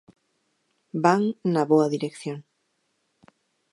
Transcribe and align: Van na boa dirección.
Van 1.03 1.23
na 1.53 1.61
boa 1.71 1.87
dirección. 1.95 2.39